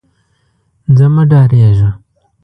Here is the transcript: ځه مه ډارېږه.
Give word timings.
ځه 0.95 1.05
مه 1.13 1.23
ډارېږه. 1.29 1.89